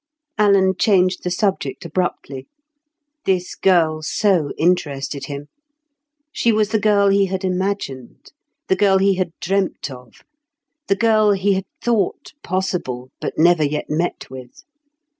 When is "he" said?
7.09-7.27, 8.97-9.17, 11.33-11.53